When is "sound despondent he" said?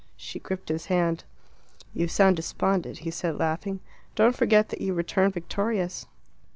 2.07-3.11